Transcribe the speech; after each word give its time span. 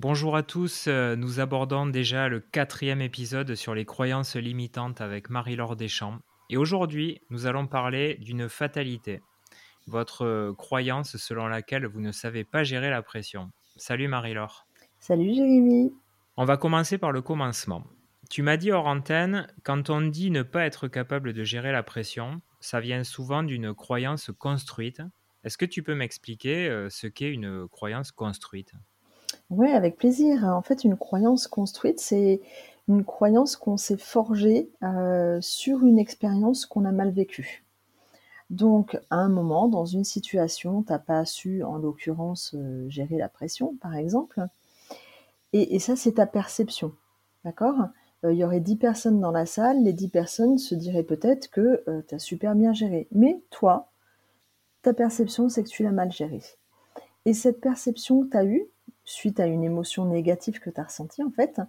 Bonjour 0.00 0.36
à 0.36 0.44
tous, 0.44 0.84
euh, 0.86 1.16
nous 1.16 1.40
abordons 1.40 1.84
déjà 1.84 2.28
le 2.28 2.38
quatrième 2.38 3.00
épisode 3.00 3.56
sur 3.56 3.74
les 3.74 3.84
croyances 3.84 4.36
limitantes 4.36 5.00
avec 5.00 5.28
Marie-Laure 5.28 5.74
Deschamps. 5.74 6.20
Et 6.50 6.56
aujourd'hui, 6.56 7.20
nous 7.30 7.46
allons 7.46 7.66
parler 7.66 8.14
d'une 8.20 8.48
fatalité, 8.48 9.22
votre 9.88 10.24
euh, 10.24 10.54
croyance 10.56 11.16
selon 11.16 11.48
laquelle 11.48 11.84
vous 11.84 12.00
ne 12.00 12.12
savez 12.12 12.44
pas 12.44 12.62
gérer 12.62 12.90
la 12.90 13.02
pression. 13.02 13.50
Salut 13.74 14.06
Marie-Laure. 14.06 14.68
Salut 15.00 15.34
Jérémy. 15.34 15.92
On 16.36 16.44
va 16.44 16.56
commencer 16.56 16.96
par 16.96 17.10
le 17.10 17.20
commencement. 17.20 17.82
Tu 18.30 18.42
m'as 18.42 18.56
dit 18.56 18.70
hors 18.70 18.86
antenne, 18.86 19.48
quand 19.64 19.90
on 19.90 20.00
dit 20.00 20.30
ne 20.30 20.44
pas 20.44 20.64
être 20.64 20.86
capable 20.86 21.32
de 21.32 21.42
gérer 21.42 21.72
la 21.72 21.82
pression, 21.82 22.40
ça 22.60 22.78
vient 22.78 23.02
souvent 23.02 23.42
d'une 23.42 23.74
croyance 23.74 24.30
construite. 24.38 25.02
Est-ce 25.42 25.58
que 25.58 25.64
tu 25.64 25.82
peux 25.82 25.96
m'expliquer 25.96 26.68
euh, 26.68 26.88
ce 26.88 27.08
qu'est 27.08 27.32
une 27.32 27.66
croyance 27.66 28.12
construite? 28.12 28.74
Oui, 29.50 29.68
avec 29.70 29.96
plaisir. 29.96 30.44
En 30.44 30.62
fait, 30.62 30.84
une 30.84 30.96
croyance 30.96 31.46
construite, 31.46 32.00
c'est 32.00 32.40
une 32.88 33.04
croyance 33.04 33.56
qu'on 33.56 33.76
s'est 33.76 33.96
forgée 33.96 34.70
euh, 34.82 35.38
sur 35.40 35.84
une 35.84 35.98
expérience 35.98 36.66
qu'on 36.66 36.84
a 36.84 36.92
mal 36.92 37.10
vécue. 37.10 37.64
Donc, 38.50 38.98
à 39.10 39.16
un 39.16 39.28
moment, 39.28 39.68
dans 39.68 39.84
une 39.84 40.04
situation, 40.04 40.82
tu 40.82 40.92
n'as 40.92 40.98
pas 40.98 41.24
su, 41.26 41.62
en 41.62 41.76
l'occurrence, 41.76 42.54
euh, 42.54 42.88
gérer 42.88 43.18
la 43.18 43.28
pression, 43.28 43.76
par 43.80 43.94
exemple. 43.94 44.46
Et, 45.54 45.78
ça, 45.78 45.96
c'est 45.96 46.12
ta 46.12 46.26
perception. 46.26 46.92
D'accord? 47.44 47.88
Euh, 48.24 48.32
Il 48.32 48.38
y 48.38 48.44
aurait 48.44 48.60
dix 48.60 48.76
personnes 48.76 49.20
dans 49.20 49.30
la 49.30 49.46
salle, 49.46 49.82
les 49.82 49.92
dix 49.94 50.08
personnes 50.08 50.58
se 50.58 50.74
diraient 50.74 51.02
peut-être 51.02 51.48
que 51.50 51.84
tu 52.08 52.14
as 52.14 52.18
super 52.18 52.54
bien 52.54 52.72
géré. 52.74 53.08
Mais 53.12 53.40
toi, 53.50 53.90
ta 54.82 54.92
perception, 54.92 55.48
c'est 55.48 55.62
que 55.62 55.68
tu 55.68 55.82
l'as 55.82 55.92
mal 55.92 56.12
géré. 56.12 56.42
Et 57.24 57.32
cette 57.34 57.60
perception 57.60 58.24
que 58.24 58.30
tu 58.30 58.36
as 58.36 58.44
eue, 58.44 58.68
suite 59.08 59.40
à 59.40 59.46
une 59.46 59.64
émotion 59.64 60.04
négative 60.04 60.60
que 60.60 60.70
tu 60.70 60.80
as 60.80 60.84
ressentie, 60.84 61.22
en 61.22 61.30
fait, 61.30 61.60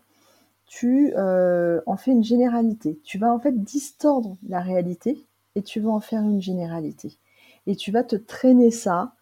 tu 0.66 1.14
euh, 1.16 1.82
en 1.86 1.98
fais 1.98 2.12
une 2.12 2.24
généralité. 2.24 3.00
Tu 3.04 3.18
vas 3.18 3.34
en 3.34 3.40
fait 3.40 3.64
distordre 3.64 4.38
la 4.48 4.60
réalité 4.60 5.26
et 5.56 5.64
tu 5.64 5.80
vas 5.80 5.90
en 5.90 6.00
faire 6.00 6.22
une 6.22 6.42
généralité. 6.42 7.18
Et 7.66 7.76
tu 7.76 7.92
vas 7.92 8.04
te 8.04 8.16
traîner 8.16 8.72
ça 8.72 9.14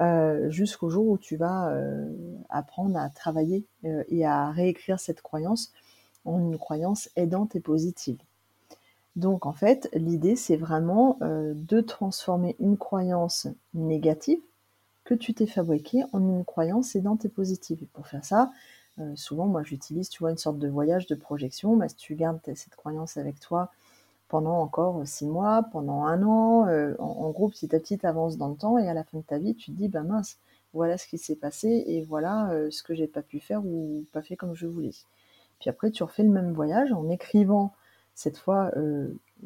euh, 0.00 0.48
jusqu'au 0.50 0.90
jour 0.90 1.08
où 1.08 1.18
tu 1.18 1.36
vas 1.36 1.70
euh, 1.70 2.08
apprendre 2.48 2.98
à 2.98 3.10
travailler 3.10 3.64
et 3.82 4.24
à 4.24 4.50
réécrire 4.50 5.00
cette 5.00 5.20
croyance 5.20 5.72
en 6.24 6.38
une 6.38 6.58
croyance 6.58 7.10
aidante 7.16 7.56
et 7.56 7.60
positive. 7.60 8.18
Donc 9.16 9.44
en 9.44 9.52
fait, 9.52 9.88
l'idée 9.92 10.36
c'est 10.36 10.56
vraiment 10.56 11.18
de 11.20 11.80
transformer 11.80 12.54
une 12.58 12.76
croyance 12.76 13.48
négative 13.74 14.40
que 15.06 15.14
tu 15.14 15.32
t'es 15.32 15.46
fabriqué 15.46 16.02
en 16.12 16.20
une 16.20 16.44
croyance 16.44 16.94
aidante 16.96 17.24
et 17.24 17.28
positive. 17.30 17.78
Et 17.82 17.86
pour 17.86 18.06
faire 18.06 18.24
ça, 18.24 18.50
euh, 18.98 19.12
souvent, 19.14 19.46
moi, 19.46 19.62
j'utilise, 19.62 20.10
tu 20.10 20.18
vois, 20.18 20.32
une 20.32 20.36
sorte 20.36 20.58
de 20.58 20.68
voyage 20.68 21.06
de 21.06 21.14
projection. 21.14 21.76
Bah, 21.76 21.86
tu 21.88 22.14
gardes 22.16 22.40
cette 22.54 22.76
croyance 22.76 23.16
avec 23.16 23.40
toi 23.40 23.70
pendant 24.28 24.58
encore 24.60 25.06
six 25.06 25.26
mois, 25.26 25.62
pendant 25.70 26.04
un 26.04 26.22
an, 26.24 26.66
euh, 26.66 26.96
en, 26.98 27.30
gros, 27.30 27.48
petit 27.48 27.74
à 27.74 27.78
petit, 27.78 28.04
avance 28.04 28.36
dans 28.36 28.48
le 28.48 28.56
temps 28.56 28.76
et 28.76 28.88
à 28.88 28.94
la 28.94 29.04
fin 29.04 29.18
de 29.18 29.22
ta 29.22 29.38
vie, 29.38 29.54
tu 29.54 29.70
te 29.70 29.76
dis, 29.76 29.88
ben 29.88 30.02
mince, 30.02 30.38
voilà 30.72 30.98
ce 30.98 31.06
qui 31.06 31.16
s'est 31.16 31.36
passé 31.36 31.84
et 31.86 32.02
voilà 32.02 32.50
euh, 32.50 32.68
ce 32.72 32.82
que 32.82 32.92
j'ai 32.92 33.06
pas 33.06 33.22
pu 33.22 33.38
faire 33.38 33.64
ou 33.64 34.04
pas 34.12 34.22
fait 34.22 34.34
comme 34.34 34.54
je 34.54 34.66
voulais. 34.66 34.90
Puis 35.60 35.70
après, 35.70 35.92
tu 35.92 36.02
refais 36.02 36.24
le 36.24 36.30
même 36.30 36.52
voyage 36.52 36.92
en 36.92 37.08
écrivant, 37.08 37.72
cette 38.14 38.38
fois, 38.38 38.72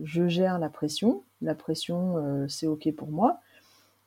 je 0.02 0.28
gère 0.28 0.60
la 0.60 0.68
pression, 0.68 1.24
la 1.42 1.56
pression, 1.56 2.46
c'est 2.48 2.68
OK 2.68 2.88
pour 2.96 3.08
moi 3.08 3.40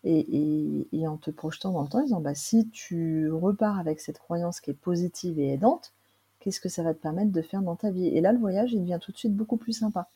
et, 0.04 1.08
en 1.08 1.18
te 1.18 1.32
projetant 1.32 1.72
dans 1.72 1.84
le 1.84 1.88
temps, 1.88 2.00
en 2.00 2.04
disant 2.04 2.22
bah, 2.22 2.36
si 2.36 2.70
tu 2.70 3.32
repars 3.32 3.80
avec 3.80 4.00
cette 4.00 4.20
croyance 4.20 4.60
qui 4.60 4.72
est 4.72 4.80
positive 4.80 5.40
et 5.40 5.54
aidante, 5.54 5.94
qu'est-ce 6.40 6.60
que 6.60 6.70
ça 6.70 6.84
va 6.84 6.94
te 6.94 7.00
permettre 7.00 7.32
de 7.32 7.42
faire 7.42 7.62
dans 7.62 7.76
ta 7.76 7.90
vie? 7.92 8.08
Et 8.08 8.22
là, 8.22 8.32
le 8.32 8.40
voyage, 8.40 8.74
il 8.74 8.82
devient 8.82 9.00
tout 9.02 9.12
de 9.12 9.18
suite 9.18 9.36
beaucoup 9.36 9.58
plus 9.58 9.74
sympa. 9.74 10.08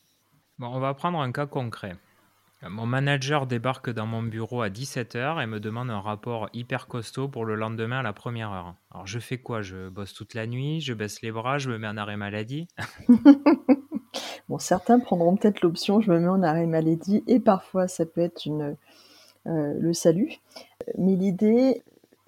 Bon, 0.58 0.68
on 0.68 0.80
va 0.80 0.92
prendre 0.94 1.18
un 1.18 1.32
cas 1.32 1.46
concret. 1.46 1.96
Mon 2.62 2.86
manager 2.86 3.46
débarque 3.46 3.88
dans 3.90 4.06
mon 4.06 4.20
bureau 4.20 4.62
à 4.62 4.68
17h 4.68 5.40
et 5.40 5.46
me 5.46 5.60
demande 5.60 5.90
un 5.90 6.00
rapport 6.00 6.48
hyper 6.52 6.88
costaud 6.88 7.28
pour 7.28 7.44
le 7.44 7.54
lendemain 7.54 8.00
à 8.00 8.02
la 8.02 8.12
première 8.12 8.50
heure. 8.50 8.74
Alors 8.90 9.06
je 9.06 9.20
fais 9.20 9.38
quoi? 9.38 9.62
Je 9.62 9.88
bosse 9.88 10.12
toute 10.12 10.34
la 10.34 10.48
nuit, 10.48 10.80
je 10.80 10.92
baisse 10.92 11.22
les 11.22 11.30
bras, 11.30 11.58
je 11.58 11.70
me 11.70 11.78
mets 11.78 11.86
en 11.86 11.96
arrêt 11.96 12.16
maladie? 12.16 12.66
Bon, 14.48 14.58
certains 14.58 14.98
prendront 14.98 15.36
peut-être 15.36 15.60
l'option 15.60 16.00
je 16.00 16.10
me 16.10 16.18
mets 16.18 16.28
en 16.28 16.42
arrêt 16.42 16.64
maladie 16.64 17.22
et 17.26 17.38
parfois 17.38 17.86
ça 17.86 18.06
peut 18.06 18.22
être 18.22 18.46
une, 18.46 18.76
le 19.48 19.92
salut. 19.94 20.40
Mais 20.96 21.16
l'idée, 21.16 21.82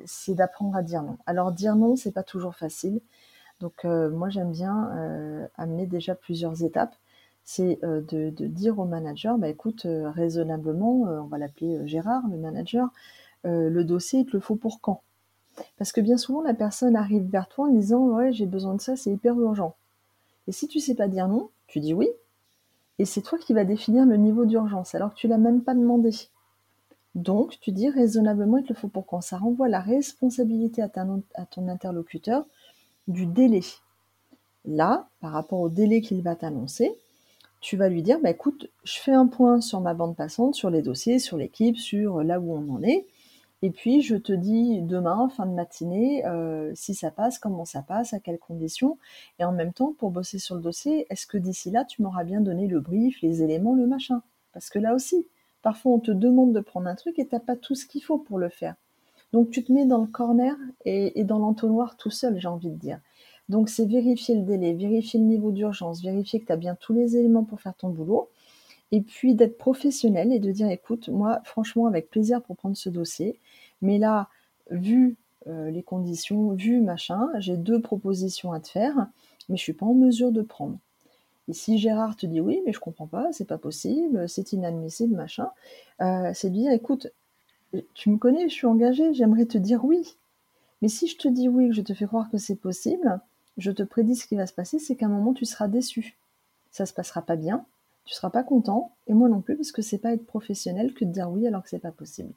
c'est 0.04 0.34
d'apprendre 0.34 0.76
à 0.76 0.82
dire 0.82 1.02
non. 1.02 1.18
Alors 1.26 1.52
dire 1.52 1.76
non, 1.76 1.96
c'est 1.96 2.12
pas 2.12 2.22
toujours 2.22 2.54
facile. 2.54 3.00
Donc 3.60 3.84
euh, 3.84 4.10
moi 4.10 4.30
j'aime 4.30 4.52
bien 4.52 4.90
euh, 4.96 5.46
amener 5.56 5.86
déjà 5.86 6.14
plusieurs 6.14 6.62
étapes. 6.62 6.96
C'est 7.44 7.80
de, 7.82 8.30
dire 8.46 8.78
au 8.78 8.84
manager, 8.84 9.36
bah 9.36 9.48
écoute, 9.48 9.84
raisonnablement, 9.84 11.00
on 11.00 11.26
va 11.26 11.38
l'appeler 11.38 11.80
Gérard, 11.86 12.22
le 12.30 12.36
manager, 12.36 12.90
le 13.44 13.82
dossier, 13.82 14.20
il 14.20 14.26
te 14.26 14.32
le 14.32 14.40
faut 14.40 14.54
pour 14.54 14.80
quand? 14.80 15.02
Parce 15.76 15.90
que 15.92 16.00
bien 16.00 16.16
souvent 16.16 16.42
la 16.42 16.54
personne 16.54 16.96
arrive 16.96 17.24
vers 17.24 17.48
toi 17.48 17.66
en 17.66 17.72
disant 17.72 18.06
ouais 18.08 18.32
j'ai 18.32 18.46
besoin 18.46 18.74
de 18.74 18.80
ça, 18.80 18.96
c'est 18.96 19.10
hyper 19.10 19.38
urgent. 19.40 19.74
Et 20.46 20.52
si 20.52 20.68
tu 20.68 20.80
sais 20.80 20.94
pas 20.94 21.08
dire 21.08 21.28
non, 21.28 21.50
tu 21.66 21.80
dis 21.80 21.94
oui, 21.94 22.08
et 22.98 23.04
c'est 23.04 23.22
toi 23.22 23.38
qui 23.38 23.54
vas 23.54 23.64
définir 23.64 24.04
le 24.04 24.16
niveau 24.16 24.44
d'urgence 24.44 24.94
alors 24.94 25.10
que 25.14 25.18
tu 25.18 25.28
l'as 25.28 25.38
même 25.38 25.62
pas 25.62 25.74
demandé. 25.74 26.10
Donc, 27.14 27.58
tu 27.60 27.72
dis 27.72 27.88
raisonnablement, 27.88 28.58
il 28.58 28.64
te 28.64 28.68
le 28.68 28.78
faut 28.78 28.88
pour 28.88 29.06
quand? 29.06 29.20
Ça 29.20 29.36
renvoie 29.36 29.68
la 29.68 29.80
responsabilité 29.80 30.82
à, 30.82 30.88
ton 30.88 31.68
interlocuteur 31.68 32.46
du 33.08 33.26
délai. 33.26 33.62
Là, 34.64 35.08
par 35.20 35.32
rapport 35.32 35.60
au 35.60 35.68
délai 35.68 36.00
qu'il 36.02 36.22
va 36.22 36.36
t'annoncer, 36.36 36.92
tu 37.60 37.76
vas 37.76 37.88
lui 37.88 38.02
dire, 38.02 38.20
bah, 38.22 38.30
écoute, 38.30 38.70
je 38.84 38.98
fais 38.98 39.12
un 39.12 39.26
point 39.26 39.60
sur 39.60 39.80
ma 39.80 39.94
bande 39.94 40.16
passante, 40.16 40.54
sur 40.54 40.70
les 40.70 40.82
dossiers, 40.82 41.18
sur 41.18 41.36
l'équipe, 41.36 41.76
sur 41.76 42.22
là 42.22 42.40
où 42.40 42.52
on 42.54 42.68
en 42.70 42.82
est. 42.82 43.06
Et 43.62 43.70
puis, 43.70 44.00
je 44.00 44.16
te 44.16 44.32
dis 44.32 44.80
demain, 44.80 45.28
fin 45.28 45.44
de 45.44 45.52
matinée, 45.52 46.24
euh, 46.26 46.72
si 46.74 46.94
ça 46.94 47.10
passe, 47.10 47.38
comment 47.38 47.66
ça 47.66 47.82
passe, 47.82 48.14
à 48.14 48.20
quelles 48.20 48.38
conditions. 48.38 48.98
Et 49.38 49.44
en 49.44 49.52
même 49.52 49.72
temps, 49.74 49.94
pour 49.98 50.10
bosser 50.10 50.38
sur 50.38 50.54
le 50.54 50.62
dossier, 50.62 51.06
est-ce 51.10 51.26
que 51.26 51.36
d'ici 51.36 51.70
là, 51.70 51.84
tu 51.84 52.02
m'auras 52.02 52.24
bien 52.24 52.40
donné 52.40 52.68
le 52.68 52.80
brief, 52.80 53.20
les 53.20 53.42
éléments, 53.42 53.74
le 53.74 53.86
machin? 53.86 54.22
Parce 54.52 54.70
que 54.70 54.78
là 54.78 54.94
aussi, 54.94 55.26
Parfois, 55.62 55.92
on 55.92 55.98
te 55.98 56.10
demande 56.10 56.52
de 56.52 56.60
prendre 56.60 56.86
un 56.88 56.94
truc 56.94 57.18
et 57.18 57.26
tu 57.26 57.34
n'as 57.34 57.40
pas 57.40 57.56
tout 57.56 57.74
ce 57.74 57.86
qu'il 57.86 58.02
faut 58.02 58.18
pour 58.18 58.38
le 58.38 58.48
faire. 58.48 58.74
Donc, 59.32 59.50
tu 59.50 59.62
te 59.62 59.72
mets 59.72 59.86
dans 59.86 60.00
le 60.00 60.06
corner 60.06 60.56
et, 60.84 61.24
dans 61.24 61.38
l'entonnoir 61.38 61.96
tout 61.96 62.10
seul, 62.10 62.40
j'ai 62.40 62.48
envie 62.48 62.70
de 62.70 62.76
dire. 62.76 63.00
Donc, 63.48 63.68
c'est 63.68 63.84
vérifier 63.84 64.34
le 64.36 64.42
délai, 64.42 64.74
vérifier 64.74 65.20
le 65.20 65.26
niveau 65.26 65.52
d'urgence, 65.52 66.02
vérifier 66.02 66.40
que 66.40 66.46
tu 66.46 66.52
as 66.52 66.56
bien 66.56 66.74
tous 66.74 66.92
les 66.92 67.16
éléments 67.16 67.44
pour 67.44 67.60
faire 67.60 67.74
ton 67.74 67.90
boulot. 67.90 68.28
Et 68.92 69.02
puis, 69.02 69.34
d'être 69.34 69.58
professionnel 69.58 70.32
et 70.32 70.40
de 70.40 70.50
dire, 70.50 70.68
écoute, 70.68 71.08
moi, 71.08 71.40
franchement, 71.44 71.86
avec 71.86 72.10
plaisir 72.10 72.42
pour 72.42 72.56
prendre 72.56 72.76
ce 72.76 72.88
dossier. 72.88 73.38
Mais 73.82 73.98
là, 73.98 74.28
vu 74.70 75.16
euh, 75.46 75.70
les 75.70 75.82
conditions, 75.82 76.50
vu 76.52 76.80
machin, 76.80 77.28
j'ai 77.38 77.56
deux 77.56 77.80
propositions 77.80 78.52
à 78.52 78.60
te 78.60 78.68
faire, 78.68 79.06
mais 79.48 79.56
je 79.56 79.62
suis 79.62 79.72
pas 79.72 79.86
en 79.86 79.94
mesure 79.94 80.32
de 80.32 80.42
prendre. 80.42 80.78
Et 81.50 81.52
si 81.52 81.78
Gérard 81.78 82.14
te 82.14 82.26
dit 82.26 82.40
oui, 82.40 82.62
mais 82.64 82.72
je 82.72 82.78
comprends 82.78 83.08
pas, 83.08 83.32
c'est 83.32 83.44
pas 83.44 83.58
possible, 83.58 84.28
c'est 84.28 84.52
inadmissible, 84.52 85.16
machin, 85.16 85.50
euh, 86.00 86.30
c'est 86.32 86.48
de 86.48 86.54
dire 86.54 86.70
écoute, 86.70 87.08
tu 87.92 88.10
me 88.10 88.18
connais, 88.18 88.48
je 88.48 88.54
suis 88.54 88.68
engagée, 88.68 89.12
j'aimerais 89.14 89.46
te 89.46 89.58
dire 89.58 89.84
oui. 89.84 90.16
Mais 90.80 90.86
si 90.86 91.08
je 91.08 91.16
te 91.18 91.26
dis 91.26 91.48
oui, 91.48 91.70
que 91.70 91.74
je 91.74 91.80
te 91.82 91.92
fais 91.92 92.06
croire 92.06 92.30
que 92.30 92.38
c'est 92.38 92.54
possible, 92.54 93.18
je 93.56 93.72
te 93.72 93.82
prédis 93.82 94.14
ce 94.14 94.28
qui 94.28 94.36
va 94.36 94.46
se 94.46 94.52
passer, 94.52 94.78
c'est 94.78 94.94
qu'à 94.94 95.06
un 95.06 95.08
moment 95.08 95.34
tu 95.34 95.44
seras 95.44 95.66
déçu. 95.66 96.16
Ça 96.70 96.86
se 96.86 96.94
passera 96.94 97.20
pas 97.20 97.34
bien, 97.34 97.64
tu 98.04 98.14
seras 98.14 98.30
pas 98.30 98.44
content, 98.44 98.94
et 99.08 99.12
moi 99.12 99.28
non 99.28 99.40
plus, 99.40 99.56
parce 99.56 99.72
que 99.72 99.82
c'est 99.82 99.98
pas 99.98 100.12
être 100.12 100.26
professionnel 100.26 100.94
que 100.94 101.04
de 101.04 101.10
dire 101.10 101.28
oui 101.32 101.48
alors 101.48 101.64
que 101.64 101.68
c'est 101.68 101.80
pas 101.80 101.90
possible. 101.90 102.32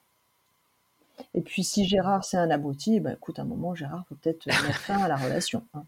Et 1.35 1.41
puis 1.41 1.63
si 1.63 1.85
Gérard 1.85 2.23
c'est 2.23 2.37
un 2.37 2.49
abouti, 2.49 2.99
ben 2.99 3.13
écoute, 3.13 3.37
à 3.37 3.43
un 3.43 3.45
moment 3.45 3.75
Gérard 3.75 4.05
peut 4.05 4.15
peut-être 4.15 4.47
mettre 4.47 4.79
fin 4.79 4.97
à 4.97 5.07
la 5.07 5.17
relation. 5.17 5.61
Hein. 5.75 5.85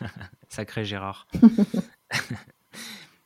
Sacré 0.48 0.84
Gérard. 0.84 1.26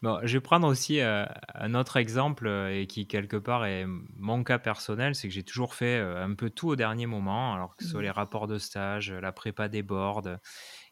Bon, 0.01 0.21
je 0.23 0.35
vais 0.35 0.41
prendre 0.41 0.69
aussi 0.69 1.01
euh, 1.01 1.27
un 1.55 1.75
autre 1.75 1.97
exemple 1.97 2.47
euh, 2.47 2.73
et 2.73 2.87
qui 2.87 3.09
quelque 3.09 3.37
part 3.37 3.67
est 3.67 3.85
mon 4.15 4.45
cas 4.45 4.61
personnel, 4.61 5.17
c'est 5.17 5.27
que 5.27 5.35
j'ai 5.35 5.43
toujours 5.43 5.75
fait 5.75 5.99
euh, 5.99 6.25
un 6.25 6.35
peu 6.35 6.51
tout 6.51 6.69
au 6.69 6.77
dernier 6.77 7.07
moment, 7.07 7.53
alors 7.53 7.75
que 7.75 7.83
ce 7.83 7.91
soit 7.91 8.03
les 8.03 8.09
mmh. 8.09 8.13
rapports 8.13 8.47
de 8.47 8.59
stage, 8.59 9.11
la 9.11 9.33
prépa 9.33 9.69
des 9.69 9.83
boards. 9.83 10.29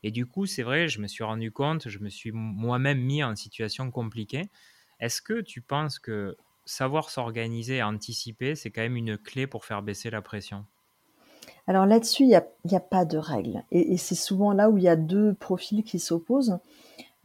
Et 0.02 0.10
du 0.10 0.26
coup, 0.26 0.46
c'est 0.46 0.64
vrai, 0.64 0.88
je 0.88 1.00
me 1.00 1.06
suis 1.06 1.22
rendu 1.22 1.52
compte, 1.52 1.88
je 1.88 2.00
me 2.00 2.08
suis 2.08 2.32
moi-même 2.32 3.00
mis 3.00 3.22
en 3.22 3.36
situation 3.36 3.92
compliquée. 3.92 4.50
Est-ce 4.98 5.22
que 5.22 5.40
tu 5.40 5.60
penses 5.60 6.00
que 6.00 6.36
savoir 6.64 7.10
s'organiser 7.10 7.76
et 7.76 7.82
anticiper, 7.84 8.56
c'est 8.56 8.72
quand 8.72 8.82
même 8.82 8.96
une 8.96 9.16
clé 9.16 9.46
pour 9.46 9.64
faire 9.64 9.82
baisser 9.82 10.10
la 10.10 10.20
pression? 10.20 10.66
Alors 11.66 11.86
là-dessus, 11.86 12.22
il 12.22 12.28
n'y 12.28 12.76
a, 12.76 12.80
pas 12.80 13.04
de 13.04 13.18
règle. 13.18 13.64
et 13.72 13.96
c'est 13.96 14.14
souvent 14.14 14.52
là 14.52 14.70
où 14.70 14.78
il 14.78 14.84
y 14.84 14.88
a 14.88 14.96
deux 14.96 15.34
profils 15.34 15.82
qui 15.82 15.98
s'opposent. 15.98 16.58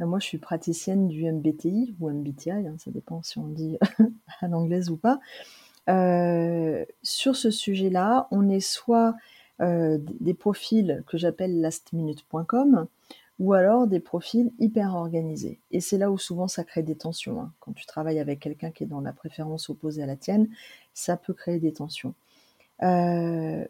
Euh, 0.01 0.05
moi, 0.05 0.19
je 0.19 0.25
suis 0.25 0.37
praticienne 0.37 1.07
du 1.07 1.31
MBTI 1.31 1.95
ou 1.99 2.09
MBTI, 2.09 2.51
hein, 2.51 2.75
ça 2.77 2.91
dépend 2.91 3.21
si 3.23 3.37
on 3.37 3.47
dit 3.47 3.77
à 4.41 4.47
l'anglaise 4.47 4.89
ou 4.89 4.97
pas. 4.97 5.19
Euh, 5.89 6.85
sur 7.03 7.35
ce 7.35 7.51
sujet-là, 7.51 8.27
on 8.31 8.49
est 8.49 8.59
soit 8.59 9.15
des 9.59 10.33
profils 10.33 11.03
que 11.05 11.19
j'appelle 11.19 11.61
lastminute.com 11.61 12.87
ou 13.41 13.53
alors 13.53 13.85
des 13.85 13.99
profils 13.99 14.51
hyper 14.57 14.95
organisés. 14.95 15.59
Et 15.69 15.81
c'est 15.81 15.99
là 15.99 16.11
où 16.11 16.17
souvent 16.17 16.47
ça 16.47 16.63
crée 16.63 16.81
des 16.81 16.95
tensions. 16.95 17.41
Hein. 17.41 17.51
Quand 17.59 17.73
tu 17.73 17.85
travailles 17.85 18.19
avec 18.19 18.39
quelqu'un 18.39 18.71
qui 18.71 18.85
est 18.85 18.87
dans 18.87 19.01
la 19.01 19.13
préférence 19.13 19.69
opposée 19.69 20.01
à 20.01 20.07
la 20.07 20.15
tienne, 20.15 20.47
ça 20.95 21.15
peut 21.15 21.33
créer 21.33 21.59
des 21.59 21.73
tensions. 21.73 22.15
Euh, 22.83 23.65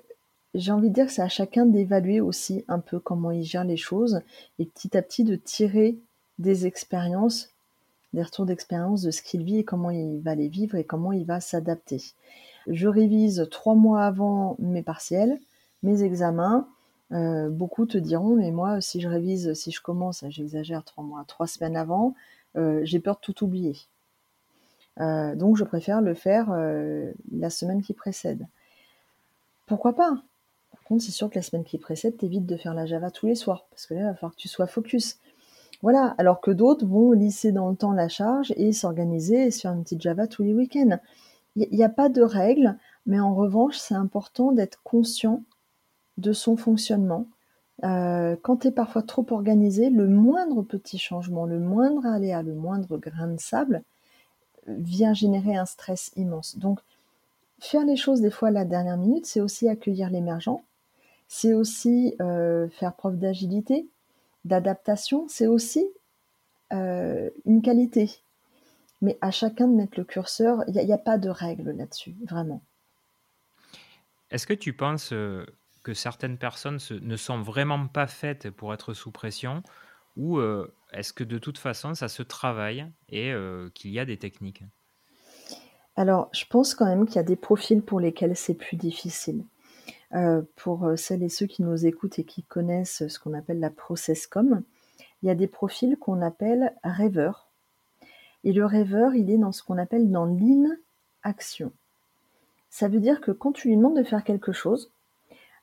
j'ai 0.54 0.72
envie 0.72 0.90
de 0.90 0.94
dire 0.94 1.06
que 1.06 1.12
c'est 1.12 1.22
à 1.22 1.30
chacun 1.30 1.66
d'évaluer 1.66 2.20
aussi 2.20 2.66
un 2.68 2.80
peu 2.80 3.00
comment 3.00 3.32
il 3.32 3.44
gère 3.44 3.64
les 3.64 3.78
choses 3.78 4.22
et 4.60 4.66
petit 4.66 4.98
à 4.98 5.02
petit 5.02 5.24
de 5.24 5.36
tirer 5.36 5.98
des 6.40 6.66
expériences, 6.66 7.50
des 8.14 8.22
retours 8.22 8.46
d'expérience 8.46 9.02
de 9.02 9.12
ce 9.12 9.22
qu'il 9.22 9.44
vit 9.44 9.60
et 9.60 9.64
comment 9.64 9.92
il 9.92 10.20
va 10.20 10.36
les 10.36 10.50
vivre 10.50 10.76
et 10.76 10.84
comment 10.84 11.14
il 11.14 11.26
va 11.26 11.40
s'adapter. 11.40 12.02
Je 12.68 12.88
révise 12.88 13.48
trois 13.50 13.76
mois 13.76 14.04
avant 14.04 14.56
mes 14.60 14.84
partiels, 14.84 15.40
mes 15.84 16.04
examens. 16.04 16.68
Euh, 17.12 17.50
beaucoup 17.50 17.86
te 17.86 17.98
diront, 17.98 18.36
mais 18.36 18.52
moi, 18.52 18.82
si 18.82 19.02
je 19.02 19.08
révise, 19.08 19.54
si 19.54 19.72
je 19.72 19.82
commence, 19.82 20.24
j'exagère, 20.30 20.84
trois 20.84 21.04
mois, 21.04 21.24
trois 21.28 21.48
semaines 21.48 21.76
avant, 21.76 22.14
euh, 22.56 22.82
j'ai 22.84 23.00
peur 23.00 23.16
de 23.16 23.22
tout 23.22 23.44
oublier. 23.44 23.78
Euh, 25.00 25.36
donc, 25.36 25.58
je 25.58 25.64
préfère 25.64 26.02
le 26.02 26.14
faire 26.14 26.54
la 27.32 27.50
semaine 27.50 27.82
qui 27.82 27.94
précède. 27.94 28.48
Pourquoi 29.66 29.94
pas? 29.94 30.22
C'est 31.00 31.12
sûr 31.12 31.30
que 31.30 31.36
la 31.36 31.42
semaine 31.42 31.64
qui 31.64 31.78
précède, 31.78 32.18
t'évites 32.18 32.46
de 32.46 32.58
faire 32.58 32.74
la 32.74 32.86
Java 32.86 33.12
tous 33.12 33.28
les 33.28 33.36
soirs, 33.36 33.66
parce 33.70 33.86
que 33.86 33.94
là, 33.94 34.02
il 34.02 34.06
va 34.06 34.14
falloir 34.16 34.36
que 34.36 34.42
tu 34.42 34.48
sois 34.48 34.68
focus. 34.68 35.20
Voilà, 35.82 36.16
alors 36.18 36.42
que 36.42 36.52
d'autres 36.52 36.86
vont 36.86 37.12
lisser 37.12 37.52
dans 37.52 37.70
le 37.70 37.76
temps 37.76 37.92
la 37.92 38.10
charge 38.10 38.54
et 38.56 38.72
s'organiser 38.72 39.46
et 39.46 39.52
se 39.52 39.62
faire 39.62 39.74
une 39.74 39.84
petite 39.84 40.02
Java 40.02 40.28
tous 40.28 40.44
les 40.44 40.54
week-ends. 40.54 41.00
Il 41.56 41.68
n'y 41.72 41.84
a 41.84 41.90
pas 41.90 42.10
de 42.10 42.22
règle, 42.22 42.78
mais 43.06 43.20
en 43.20 43.34
revanche, 43.34 43.78
c'est 43.78 43.96
important 43.96 44.52
d'être 44.52 44.82
conscient 44.84 45.44
de 46.18 46.34
son 46.34 46.56
fonctionnement. 46.56 47.26
Euh, 47.84 48.36
quand 48.42 48.58
tu 48.58 48.68
es 48.68 48.72
parfois 48.72 49.02
trop 49.02 49.26
organisé, 49.32 49.90
le 49.90 50.08
moindre 50.08 50.62
petit 50.62 51.00
changement, 51.00 51.46
le 51.46 51.60
moindre 51.60 52.06
aléa, 52.06 52.44
le 52.44 52.54
moindre 52.54 52.98
grain 52.98 53.28
de 53.28 53.40
sable 53.40 53.84
vient 54.68 55.14
générer 55.14 55.56
un 55.56 55.66
stress 55.66 56.12
immense. 56.16 56.58
Donc, 56.58 56.80
faire 57.60 57.86
les 57.86 57.96
choses 57.96 58.22
des 58.22 58.30
fois 58.30 58.50
à 58.50 58.52
la 58.52 58.66
dernière 58.66 58.98
minute, 58.98 59.26
c'est 59.26 59.42
aussi 59.42 59.68
accueillir 59.68 60.10
l'émergent, 60.12 60.62
c'est 61.34 61.54
aussi 61.54 62.14
euh, 62.22 62.68
faire 62.68 62.94
preuve 62.94 63.18
d'agilité, 63.18 63.88
d'adaptation, 64.44 65.28
c'est 65.30 65.48
aussi 65.48 65.88
euh, 66.74 67.30
une 67.46 67.62
qualité. 67.62 68.12
Mais 69.02 69.18
à 69.22 69.32
chacun 69.32 69.70
de 69.70 69.74
mettre 69.74 69.98
le 69.98 70.04
curseur, 70.04 70.66
il 70.68 70.74
n'y 70.74 70.92
a, 70.92 70.96
a, 70.96 70.98
pas 70.98 71.18
de 71.18 71.30
règle 71.30 71.72
là-dessus, 71.72 72.18
vraiment. 72.30 72.62
Est-ce 74.30 74.46
que 74.46 74.54
tu 74.54 74.74
penses 74.74 75.14
que 75.84 75.94
certaines 75.94 76.38
personnes 76.38 76.80
ne 77.02 77.16
sont 77.16 77.42
vraiment 77.42 77.88
pas 77.88 78.08
faites 78.08 78.50
pour 78.50 78.74
être 78.74 78.94
sous 78.94 79.12
pression 79.12 79.64
ou 80.18 80.38
euh, 80.38 80.74
est-ce 80.92 81.14
que 81.14 81.24
de 81.24 81.38
toute 81.38 81.58
façon 81.58 81.94
ça 81.94 82.10
se 82.10 82.24
travaille 82.24 82.86
et 83.08 83.32
euh, 83.32 83.70
qu'il 83.74 83.92
y 83.92 84.00
a 84.00 84.06
des 84.06 84.18
techniques? 84.18 84.64
Alors, 85.96 86.30
je 86.34 86.44
pense 86.50 86.76
quand 86.76 86.86
même 86.86 87.06
qu'il 87.06 87.16
y 87.16 87.20
a 87.20 87.24
des 87.24 87.38
profils 87.38 87.82
pour 87.82 88.02
lesquels 88.02 88.36
c'est 88.36 88.54
plus 88.54 88.76
difficile. 88.76 89.46
Euh, 90.14 90.42
pour 90.58 90.92
celles 90.98 91.24
et 91.24 91.30
ceux 91.30 91.46
qui 91.46 91.64
nous 91.64 91.86
écoutent 91.86 92.20
et 92.20 92.26
qui 92.26 92.44
connaissent 92.44 93.08
ce 93.08 93.20
qu'on 93.20 93.34
appelle 93.34 93.60
la 93.60 93.70
process-com, 93.70 94.62
il 95.22 95.28
y 95.28 95.30
a 95.30 95.36
des 95.36 95.48
profils 95.48 95.98
qu'on 95.98 96.22
appelle 96.22 96.76
rêveurs. 96.84 97.48
Et 98.44 98.54
le 98.54 98.66
rêveur, 98.66 99.14
il 99.16 99.30
est 99.30 99.38
dans 99.38 99.52
ce 99.52 99.64
qu'on 99.64 99.78
appelle 99.78 100.12
dans 100.12 100.26
l'inaction. 100.26 101.72
Ça 102.70 102.88
veut 102.88 103.00
dire 103.00 103.22
que 103.22 103.32
quand 103.32 103.52
tu 103.52 103.68
lui 103.68 103.78
demandes 103.78 103.98
de 103.98 104.04
faire 104.04 104.24
quelque 104.24 104.52
chose, 104.52 104.92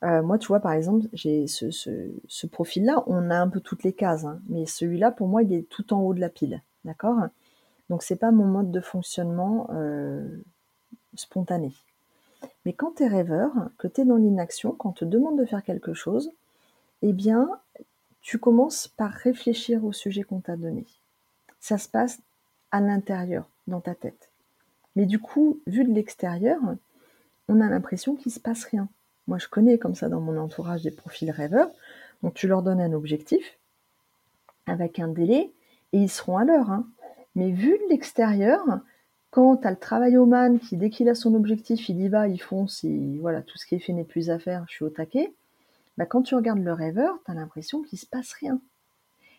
euh, 0.04 0.22
moi, 0.22 0.38
tu 0.38 0.46
vois, 0.46 0.60
par 0.60 0.72
exemple, 0.72 1.06
j'ai 1.12 1.48
ce, 1.48 1.70
ce, 1.70 2.46
profil-là, 2.46 3.02
on 3.08 3.30
a 3.30 3.36
un 3.36 3.48
peu 3.48 3.60
toutes 3.60 3.82
les 3.82 3.92
cases, 3.92 4.24
hein, 4.24 4.40
mais 4.48 4.64
celui-là, 4.64 5.10
pour 5.10 5.26
moi, 5.26 5.42
il 5.42 5.52
est 5.52 5.68
tout 5.68 5.92
en 5.92 6.00
haut 6.00 6.14
de 6.14 6.20
la 6.20 6.28
pile, 6.28 6.62
d'accord? 6.84 7.18
Donc, 7.90 8.02
c'est 8.02 8.16
pas 8.16 8.30
mon 8.30 8.44
mode 8.44 8.70
de 8.70 8.80
fonctionnement 8.80 9.68
euh, 9.72 10.24
spontané. 11.14 11.72
Mais 12.64 12.73
quand 12.73 12.96
tu 12.96 13.05
es 13.05 13.08
rêveur, 13.08 13.52
que 13.79 13.88
tu 13.88 14.02
es 14.02 14.05
dans 14.05 14.17
l'inaction, 14.17 14.73
quand 14.73 14.90
on 14.90 14.93
te 14.93 15.05
demande 15.05 15.38
de 15.38 15.44
faire 15.44 15.62
quelque 15.62 15.94
chose, 15.94 16.32
eh 17.02 17.12
bien, 17.12 17.49
tu 18.20 18.38
commences 18.38 18.88
par 18.88 19.11
réfléchir 19.11 19.85
au 19.85 19.93
sujet 19.93 20.23
qu'on 20.23 20.40
t'a 20.40 20.56
donné. 20.56 20.85
Ça 21.61 21.79
se 21.79 21.88
passe 21.88 22.20
à 22.70 22.81
l'intérieur, 22.81 23.49
dans 23.67 23.81
ta 23.81 23.94
tête. 23.94 24.31
Mais 24.96 25.06
du 25.06 25.19
coup, 25.19 25.61
vu 25.67 25.85
de 25.85 25.93
l'extérieur, 25.93 26.61
on 27.49 27.61
a 27.61 27.69
l'impression 27.69 28.17
qu'il 28.17 28.32
se 28.32 28.41
passe 28.41 28.64
rien. 28.64 28.88
Moi, 29.26 29.38
je 29.38 29.49
connais 29.49 29.79
comme 29.79 29.94
ça 29.94 30.08
dans 30.08 30.20
mon 30.20 30.37
entourage 30.38 30.82
des 30.82 30.91
profils 30.91 31.31
rêveurs. 31.31 31.70
Donc, 32.23 32.34
tu 32.34 32.49
leur 32.49 32.62
donnes 32.62 32.81
un 32.81 32.93
objectif 32.93 33.58
avec 34.67 34.99
un 34.99 35.08
délai 35.08 35.52
et 35.93 35.99
ils 35.99 36.11
seront 36.11 36.38
à 36.38 36.44
l'heure. 36.44 36.70
Hein. 36.70 36.87
Mais 37.34 37.50
vu 37.50 37.79
de 37.79 37.88
l'extérieur, 37.91 38.81
quand 39.30 39.58
tu 39.58 39.66
as 39.66 39.70
le 39.70 39.76
travail 39.76 40.16
au 40.16 40.26
man 40.26 40.58
qui, 40.58 40.76
dès 40.76 40.90
qu'il 40.90 41.08
a 41.08 41.14
son 41.14 41.34
objectif, 41.34 41.88
il 41.88 42.00
y 42.00 42.08
va, 42.08 42.28
il 42.28 42.40
fonce, 42.40 42.84
voilà, 43.20 43.42
tout 43.42 43.58
ce 43.58 43.66
qui 43.66 43.75
est 43.75 43.78
fait 43.78 43.92
n'est 43.92 44.04
plus 44.04 44.30
à 44.30 44.38
faire, 44.38 44.64
je 44.69 44.75
suis 44.75 44.84
au 44.84 44.90
taquet. 44.90 45.32
Bah, 45.96 46.06
quand 46.06 46.22
tu 46.22 46.34
regardes 46.34 46.62
le 46.62 46.72
rêveur, 46.72 47.19
tu 47.25 47.30
as 47.30 47.34
l'impression 47.34 47.82
qu'il 47.82 47.98
se 47.98 48.06
passe 48.06 48.32
rien. 48.32 48.60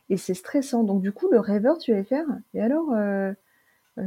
Et 0.09 0.18
c'est 0.18 0.33
stressant. 0.33 0.83
Donc, 0.83 1.01
du 1.01 1.12
coup, 1.12 1.30
le 1.31 1.39
rêveur, 1.39 1.77
tu 1.77 1.94
vas 1.94 2.03
faire. 2.03 2.25
Et 2.53 2.62
alors, 2.62 2.91
euh, 2.94 3.31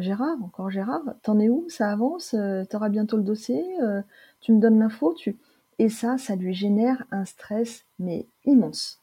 Gérard, 0.00 0.36
encore 0.42 0.70
Gérard, 0.70 1.02
t'en 1.22 1.38
es 1.38 1.48
où? 1.48 1.66
Ça 1.68 1.90
avance 1.90 2.34
euh, 2.34 2.64
Tu 2.68 2.76
auras 2.76 2.88
bientôt 2.88 3.16
le 3.16 3.22
dossier 3.22 3.64
euh, 3.80 4.02
Tu 4.40 4.52
me 4.52 4.60
donnes 4.60 4.78
l'info 4.78 5.14
tu... 5.14 5.36
Et 5.78 5.88
ça, 5.88 6.18
ça 6.18 6.36
lui 6.36 6.54
génère 6.54 7.04
un 7.10 7.24
stress, 7.24 7.84
mais 7.98 8.26
immense. 8.44 9.00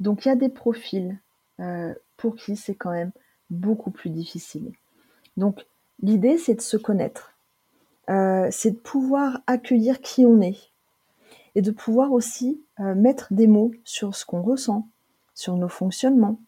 Donc 0.00 0.24
il 0.24 0.28
y 0.28 0.32
a 0.32 0.36
des 0.36 0.48
profils 0.48 1.18
euh, 1.60 1.94
pour 2.16 2.36
qui 2.36 2.56
c'est 2.56 2.74
quand 2.74 2.90
même 2.90 3.12
beaucoup 3.48 3.90
plus 3.90 4.10
difficile. 4.10 4.72
Donc 5.36 5.66
l'idée, 6.02 6.38
c'est 6.38 6.54
de 6.54 6.60
se 6.60 6.76
connaître. 6.76 7.34
Euh, 8.08 8.48
c'est 8.50 8.72
de 8.72 8.76
pouvoir 8.76 9.40
accueillir 9.46 10.00
qui 10.00 10.26
on 10.26 10.40
est. 10.40 10.58
Et 11.54 11.62
de 11.62 11.70
pouvoir 11.70 12.12
aussi 12.12 12.60
euh, 12.80 12.94
mettre 12.94 13.32
des 13.32 13.46
mots 13.46 13.72
sur 13.84 14.14
ce 14.14 14.26
qu'on 14.26 14.42
ressent, 14.42 14.86
sur 15.34 15.56
nos 15.56 15.68
fonctionnements. 15.68 16.38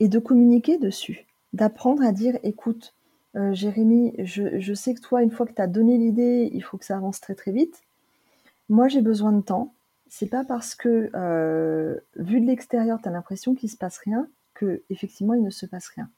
Et 0.00 0.08
de 0.08 0.18
communiquer 0.18 0.78
dessus. 0.78 1.26
D'apprendre 1.52 2.02
à 2.02 2.12
dire, 2.12 2.38
écoute, 2.42 2.94
Jérémy, 3.52 4.14
je, 4.18 4.72
sais 4.72 4.94
que 4.94 5.00
toi, 5.00 5.22
une 5.22 5.30
fois 5.30 5.44
que 5.44 5.52
tu 5.52 5.60
as 5.60 5.66
donné 5.66 5.98
l'idée, 5.98 6.50
il 6.54 6.62
faut 6.62 6.78
que 6.78 6.86
ça 6.86 6.96
avance 6.96 7.20
très 7.20 7.34
très 7.34 7.52
vite. 7.52 7.82
Moi, 8.68 8.88
j'ai 8.88 9.00
besoin 9.00 9.32
de 9.32 9.42
temps. 9.42 9.74
C'est 10.08 10.26
pas 10.28 10.44
parce 10.44 10.74
que, 10.74 11.10
euh, 11.14 11.98
vu 12.16 12.40
de 12.40 12.46
l'extérieur, 12.46 13.00
tu 13.00 13.08
as 13.08 13.12
l'impression 13.12 13.54
qu'il 13.54 13.70
se 13.70 13.76
passe 13.76 13.98
rien, 13.98 14.28
que 14.54 14.82
effectivement 14.90 15.34
il 15.34 15.42
ne 15.42 15.50
se 15.50 15.66
passe 15.66 15.88
rien. 15.88 16.08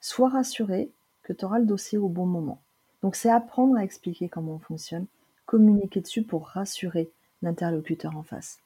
Sois 0.00 0.28
rassuré 0.28 0.90
que 1.28 1.34
tu 1.34 1.44
auras 1.44 1.58
le 1.58 1.66
dossier 1.66 1.98
au 1.98 2.08
bon 2.08 2.24
moment. 2.24 2.62
Donc 3.02 3.14
c'est 3.14 3.30
apprendre 3.30 3.76
à 3.76 3.84
expliquer 3.84 4.30
comment 4.30 4.54
on 4.54 4.58
fonctionne, 4.58 5.06
communiquer 5.44 6.00
dessus 6.00 6.22
pour 6.22 6.48
rassurer 6.48 7.10
l'interlocuteur 7.42 8.16
en 8.16 8.22
face. 8.22 8.58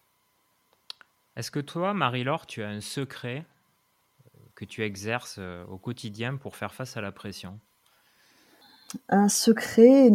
Est-ce 1.34 1.50
que 1.50 1.58
toi, 1.58 1.92
Marie-Laure, 1.92 2.46
tu 2.46 2.62
as 2.62 2.68
un 2.68 2.80
secret 2.80 3.44
euh, 4.26 4.38
que 4.54 4.64
tu 4.64 4.84
exerces 4.84 5.36
euh, 5.40 5.64
au 5.64 5.76
quotidien 5.76 6.36
pour 6.36 6.54
faire 6.54 6.72
face 6.72 6.96
à 6.96 7.00
la 7.00 7.10
pression? 7.10 7.58
Un 9.08 9.28
secret, 9.28 10.10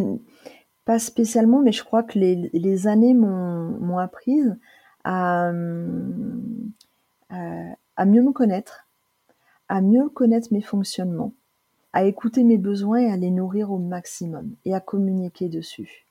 pas 0.86 0.98
spécialement, 0.98 1.60
mais 1.60 1.72
je 1.72 1.84
crois 1.84 2.02
que 2.02 2.18
les, 2.18 2.86
années 2.86 3.12
m'ont 3.12 3.98
appris 3.98 4.40
à, 5.04 5.48
à, 7.28 8.04
mieux 8.06 8.22
me 8.22 8.32
connaître, 8.32 8.86
à 9.68 9.80
mieux 9.80 10.08
connaître 10.08 10.48
mes 10.52 10.62
fonctionnements, 10.62 11.34
à 11.92 12.04
écouter 12.04 12.44
mes 12.44 12.58
besoins 12.58 13.00
et 13.00 13.10
à 13.10 13.16
les 13.16 13.30
nourrir 13.30 13.70
au 13.70 13.78
maximum 13.78 14.54
et 14.64 14.74
à 14.74 14.80
communiquer 14.80 15.48
dessus. 15.48 16.06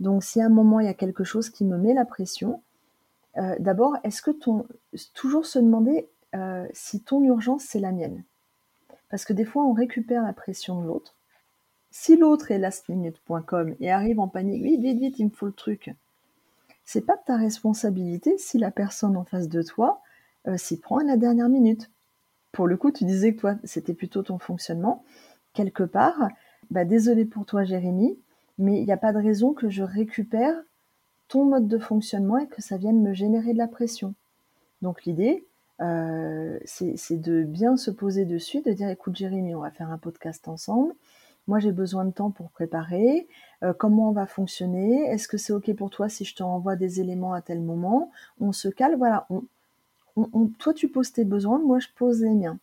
Donc 0.00 0.24
si 0.24 0.40
à 0.40 0.46
un 0.46 0.50
moment 0.50 0.80
il 0.80 0.86
y 0.86 0.90
a 0.90 0.94
quelque 0.94 1.24
chose 1.24 1.50
qui 1.50 1.64
me 1.64 1.78
met 1.78 1.94
la 1.94 2.04
pression, 2.04 2.62
euh, 3.36 3.54
d'abord, 3.58 3.96
est-ce 4.04 4.22
que 4.22 4.30
ton... 4.30 4.66
Toujours 5.14 5.46
se 5.46 5.58
demander 5.58 6.08
euh, 6.34 6.66
si 6.72 7.00
ton 7.00 7.22
urgence 7.22 7.64
c'est 7.64 7.80
la 7.80 7.92
mienne? 7.92 8.24
Parce 9.10 9.24
que 9.24 9.32
des 9.32 9.44
fois 9.44 9.64
on 9.64 9.72
récupère 9.72 10.22
la 10.22 10.32
pression 10.32 10.80
de 10.80 10.86
l'autre 10.86 11.18
si 11.90 12.16
l'autre 12.16 12.50
est 12.50 12.58
lastminute.com 12.58 13.74
et 13.80 13.90
arrive 13.90 14.20
en 14.20 14.28
panique, 14.28 14.62
vite, 14.62 14.80
vite, 14.80 15.00
vite, 15.00 15.18
il 15.18 15.26
me 15.26 15.30
faut 15.30 15.46
le 15.46 15.52
truc. 15.52 15.90
C'est 16.84 17.04
pas 17.04 17.16
de 17.16 17.22
ta 17.26 17.36
responsabilité 17.36 18.38
si 18.38 18.58
la 18.58 18.70
personne 18.70 19.16
en 19.16 19.24
face 19.24 19.48
de 19.48 19.62
toi 19.62 20.00
euh, 20.46 20.56
s'y 20.56 20.78
prend 20.78 20.98
à 20.98 21.04
la 21.04 21.16
dernière 21.16 21.48
minute. 21.48 21.90
Pour 22.52 22.66
le 22.66 22.76
coup, 22.76 22.90
tu 22.90 23.04
disais 23.04 23.34
que 23.34 23.40
toi, 23.40 23.54
c'était 23.64 23.94
plutôt 23.94 24.22
ton 24.22 24.38
fonctionnement. 24.38 25.04
Quelque 25.52 25.82
part, 25.82 26.28
bah, 26.70 26.84
désolé 26.84 27.24
pour 27.24 27.46
toi, 27.46 27.64
Jérémy, 27.64 28.18
mais 28.58 28.78
il 28.80 28.84
n'y 28.84 28.92
a 28.92 28.96
pas 28.96 29.12
de 29.12 29.18
raison 29.18 29.52
que 29.52 29.68
je 29.68 29.82
récupère 29.82 30.54
ton 31.28 31.44
mode 31.44 31.68
de 31.68 31.78
fonctionnement 31.78 32.38
et 32.38 32.46
que 32.46 32.62
ça 32.62 32.76
vienne 32.76 33.02
me 33.02 33.14
générer 33.14 33.52
de 33.52 33.58
la 33.58 33.68
pression. 33.68 34.14
Donc 34.82 35.04
l'idée, 35.04 35.46
euh, 35.80 36.58
c'est 36.64 37.20
de 37.20 37.44
bien 37.44 37.76
se 37.76 37.90
poser 37.90 38.24
dessus, 38.24 38.62
de 38.62 38.72
dire 38.72 38.88
écoute 38.88 39.16
Jérémy, 39.16 39.54
on 39.54 39.60
va 39.60 39.70
faire 39.70 39.90
un 39.90 39.98
podcast 39.98 40.48
ensemble, 40.48 40.92
moi 41.46 41.60
j'ai 41.60 41.72
besoin 41.72 42.04
de 42.04 42.10
temps 42.10 42.30
pour 42.30 42.50
préparer, 42.50 43.28
euh, 43.62 43.72
comment 43.72 44.08
on 44.08 44.12
va 44.12 44.26
fonctionner, 44.26 45.04
est-ce 45.06 45.28
que 45.28 45.36
c'est 45.36 45.52
ok 45.52 45.74
pour 45.76 45.90
toi 45.90 46.08
si 46.08 46.24
je 46.24 46.34
te 46.34 46.42
renvoie 46.42 46.76
des 46.76 47.00
éléments 47.00 47.32
à 47.32 47.42
tel 47.42 47.60
moment, 47.60 48.10
on 48.40 48.52
se 48.52 48.68
cale, 48.68 48.96
voilà, 48.96 49.28
toi 50.58 50.74
tu 50.74 50.88
poses 50.88 51.12
tes 51.12 51.24
besoins, 51.24 51.58
moi 51.58 51.78
je 51.78 51.88
pose 51.96 52.22
les 52.22 52.34
miens. 52.34 52.58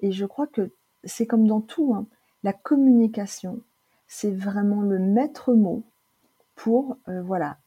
Et 0.00 0.12
je 0.12 0.26
crois 0.26 0.46
que 0.46 0.70
c'est 1.04 1.26
comme 1.26 1.46
dans 1.46 1.60
tout, 1.60 1.94
hein. 1.94 2.06
la 2.42 2.52
communication, 2.52 3.60
c'est 4.08 4.30
vraiment 4.30 4.82
le 4.82 4.98
maître 4.98 5.54
mot 5.54 5.82
pour 6.54 6.96
euh, 7.08 7.22
voilà 7.22 7.58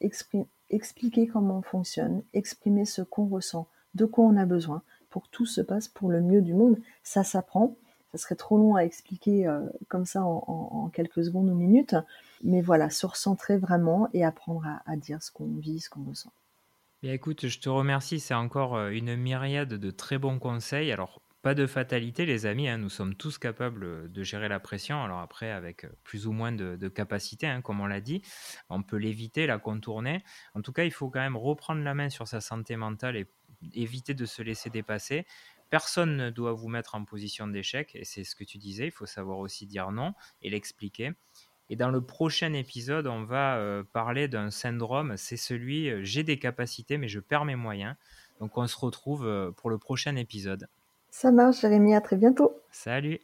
expliquer 0.69 1.27
comment 1.27 1.60
on 1.60 1.62
fonctionne, 1.62 2.24
exprimer 2.34 2.86
ce 2.86 3.01
qu'on 3.01 3.27
ressent, 3.27 3.67
de 3.96 4.05
quoi 4.05 4.25
on 4.25 4.38
a 4.38 4.46
besoin, 4.46 4.81
pour 5.10 5.24
que 5.24 5.29
tout 5.31 5.46
se 5.46 5.62
passe 5.62 5.88
pour 5.88 6.10
le 6.10 6.22
mieux 6.22 6.41
du 6.41 6.53
monde. 6.53 6.77
Ça 7.03 7.24
s'apprend. 7.24 7.75
Ça 8.12 8.17
serait 8.17 8.36
trop 8.36 8.57
long 8.57 8.75
à 8.75 8.81
expliquer 8.81 9.48
euh, 9.48 9.62
comme 9.89 10.05
ça 10.05 10.24
en, 10.24 10.89
quelques 10.93 11.25
secondes 11.25 11.50
ou 11.50 11.55
minutes. 11.55 11.96
Mais 12.43 12.62
voilà, 12.62 12.89
se 12.89 13.05
recentrer 13.05 13.57
vraiment 13.57 14.07
et 14.13 14.24
apprendre 14.24 14.65
à, 14.86 14.96
dire 14.96 15.22
ce 15.22 15.31
qu'on 15.31 15.48
vit, 15.55 15.79
ce 15.79 15.89
qu'on 15.89 16.03
ressent. 16.03 16.31
Bien, 17.04 17.13
écoute, 17.13 17.48
je 17.48 17.60
te 17.60 17.70
remercie. 17.70 18.20
C'est 18.20 18.34
encore 18.34 18.75
euh, 18.75 18.89
une 18.89 19.16
myriade 19.16 19.75
de 19.75 19.92
très 19.92 20.18
bons 20.18 20.39
conseils. 20.39 20.92
Alors, 20.92 21.22
pas 21.44 21.54
de 21.54 21.68
fatalité, 21.68 22.25
les 22.25 22.48
amis. 22.48 22.68
Hein. 22.68 22.80
nous 22.80 22.89
sommes 22.89 23.13
tous 23.13 23.38
capables 23.38 24.12
de 24.12 24.24
gérer 24.24 24.50
la 24.50 24.60
pression. 24.60 25.04
Alors 25.04 25.20
après, 25.20 25.51
avec 25.51 25.86
plus 26.04 26.25
ou 26.25 26.32
moins 26.32 26.51
de, 26.51 26.88
capacité, 26.88 27.46
hein, 27.46 27.62
comme 27.62 27.82
on 27.82 27.86
l'a 27.86 28.01
dit, 28.01 28.24
on 28.70 28.82
peut 28.82 28.98
l'éviter, 28.98 29.46
la 29.46 29.60
contourner. 29.60 30.24
En 30.56 30.62
tout 30.63 30.74
cas, 30.74 30.86
il 30.86 30.92
faut 30.92 31.10
quand 31.10 31.20
même 31.20 31.38
reprendre 31.38 31.84
la 31.84 31.94
main 31.94 32.10
sur 32.10 32.27
sa 32.27 32.42
santé 32.42 32.75
mentale 32.75 33.16
et 33.16 33.27
éviter 33.75 34.16
de 34.16 34.25
se 34.25 34.42
laisser 34.42 34.72
dépasser. 34.72 35.27
Personne 35.70 36.18
ne 36.18 36.30
doit 36.32 36.54
vous 36.54 36.68
mettre 36.68 36.96
en 36.96 37.06
position 37.06 37.48
d'échec, 37.48 37.92
et 37.94 38.06
c'est 38.06 38.24
ce 38.24 38.36
que 38.36 38.44
tu 38.44 38.58
disais, 38.58 38.88
il 38.88 38.92
faut 38.92 39.06
savoir 39.06 39.38
aussi 39.39 39.68
dire 39.68 39.92
non 39.92 40.13
et 40.42 40.50
l'expliquer. 40.50 41.12
Et 41.69 41.75
dans 41.75 41.89
le 41.89 42.01
prochain 42.01 42.53
épisode, 42.53 43.07
on 43.07 43.24
va 43.24 43.57
euh, 43.57 43.83
parler 43.91 44.27
d'un 44.27 44.51
syndrome, 44.51 45.15
c'est 45.17 45.38
celui 45.38 45.89
euh, 45.89 46.00
j'ai 46.03 46.24
des 46.24 46.39
capacités 46.39 46.97
mais 46.97 47.07
je 47.07 47.19
perds 47.19 47.45
mes 47.45 47.55
moyens. 47.55 47.95
Donc 48.39 48.57
on 48.57 48.67
se 48.67 48.77
retrouve 48.77 49.25
euh, 49.25 49.51
pour 49.51 49.69
le 49.69 49.77
prochain 49.77 50.15
épisode. 50.15 50.67
Ça 51.09 51.31
marche, 51.31 51.62
Jérémy. 51.62 51.95
À 51.95 52.01
très 52.01 52.15
bientôt. 52.15 52.62
Salut. 52.71 53.19